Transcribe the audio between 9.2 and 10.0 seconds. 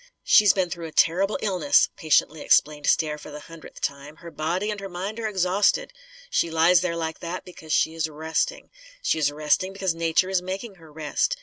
resting, because